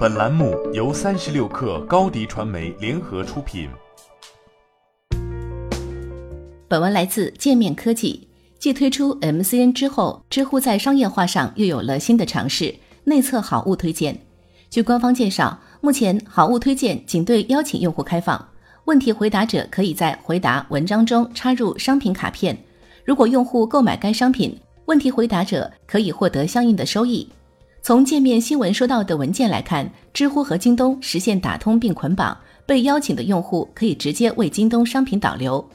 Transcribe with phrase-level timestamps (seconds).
[0.00, 3.68] 本栏目由三十六氪高低传媒联合出品。
[6.66, 8.26] 本文来自界面科技。
[8.58, 12.74] 继推出 MCN 之后，知乎在商业化上又有了新的尝试——
[13.04, 14.18] 内测好物推荐。
[14.70, 18.42] 据官方介绍，目前好物推荐仅对邀请用户开放，
[18.86, 22.56] 问题回答者可以在回答文章中插入商品卡片。
[23.04, 27.28] 如果用户购买该商品，问题回答者可以获得相应的收益。
[27.82, 35.66] 从界面新闻收到的文件来看，知乎和京东实现打通并捆绑，被邀请的用户可以直接为京东商品导流。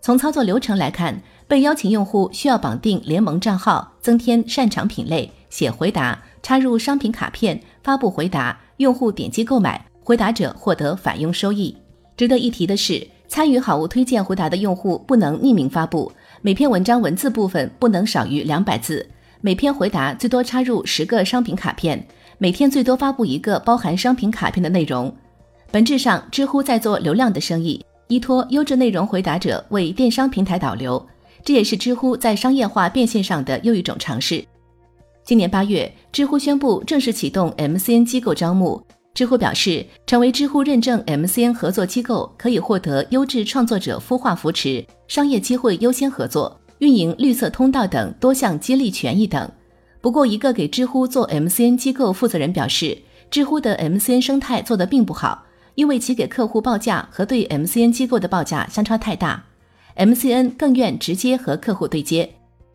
[0.00, 11.76] 从操作流程来看，被邀请用户需要绑定联盟账号，增添擅长品类，写回答，插入商品卡片，发布回答，用户点击购买，回答者获得返佣收益。
[12.16, 16.10] 值得一提的是，参与好物推荐回答的用户不能匿名发布，
[16.42, 19.08] 每篇文章文字部分不能少于两百字。
[19.40, 22.04] 每篇回答最多插入十个商品卡片，
[22.38, 25.14] 每天最多发布一个包含商品卡片的内容。
[25.70, 31.06] 本质上，知乎在做流量的生意，依托优质内容回答者为电商平台导流，
[31.44, 34.44] 这也是知乎在商业化变现上的又一种尝试。
[35.22, 38.82] 今年八月，知乎宣布正式启动 MCN 机构招募。
[39.14, 46.58] 知乎表示，成为知乎认证 MCN 合作机构，可以获得优质创作者孵化扶持、商业机会优先合作。
[46.78, 49.50] 运营绿色通道等多项激励权益等。
[50.00, 52.96] 不过，一个给知乎做 MCN 机构负责人表示，
[53.30, 59.44] 知乎的 MCN 生态做得并不好，因为其给客户报价和对 MCN 机构的报价相差太大。
[59.96, 62.30] MCN 更愿直接和客户对接。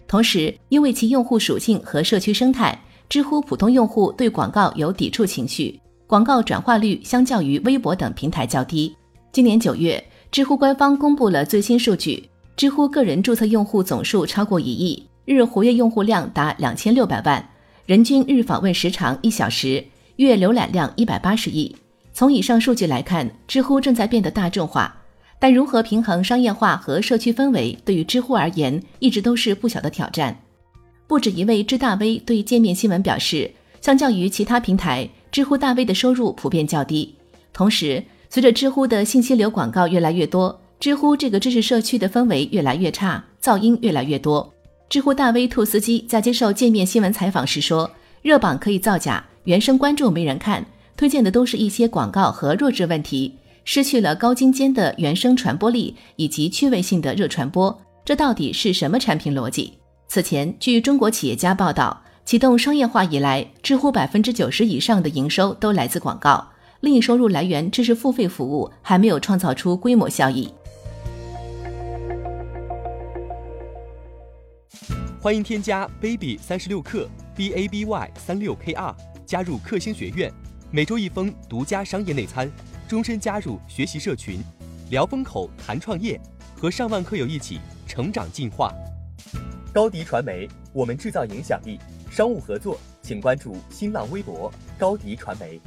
[0.06, 8.94] 同时，因为其用户属性和社区生态，知乎普通用户对广告有抵触情绪，广告转化率相较于微博等平台较低。
[9.32, 12.30] 今年九月，知乎官方公布了最新数据。
[12.56, 17.50] 知乎个人注册用户总数超过一亿，日活跃用户量达两千六百万，
[17.86, 19.84] 人均日访问时长一小时，
[20.18, 21.76] 月浏览量一百八十亿。
[22.14, 24.96] 从以上数据来看，知乎正在变得大众化，
[25.40, 30.38] 但如何平衡商业化和社区氛围，对于知乎而言一直都是不小的挑战。
[31.08, 37.16] 不止一位知大 V 对界面新闻表示，相较于其他平台，知乎大 V 的收入普遍较低。
[37.52, 40.62] 同时，随着知乎的信息流广告越来越多。
[40.84, 44.54] 知乎这个知识社区的氛围越来越差，噪音越来越多。
[44.90, 47.90] 知乎大 V 兔司机在接受界面新闻采访时说
[48.22, 50.66] ：“热榜可以造假，原生关注没人看，
[50.98, 53.34] 推荐的都是一些广告和弱智问题，
[53.64, 57.82] 失去了高精尖的原生传播力以及趣味性的热传播。
[58.04, 59.72] 这到底是什么产品逻辑？”
[60.10, 66.46] 此前，据中国企业家报道，启动商业化以来，知乎百分之九十以上的营收都来自广告，
[66.82, 70.50] 另一收入来源知识付费服务还没有创造出规模效益。
[75.24, 78.94] 欢迎添加 baby 三十六克 b a b y 三六 k r
[79.26, 80.30] 加入克星学院，
[80.70, 82.52] 每周一封独家商业内参，
[82.90, 84.44] 终身加入学习社群，
[84.90, 86.20] 聊风口谈创业，
[86.58, 88.74] 和上万课友一起成长进化。
[89.74, 91.80] 高迪传媒，我们制造影响力。
[92.12, 95.58] 商务合作，请关注新浪微博高迪传媒。